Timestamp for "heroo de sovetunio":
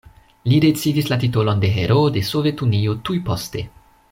1.75-2.99